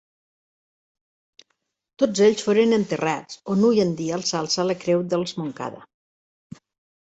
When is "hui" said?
3.69-3.83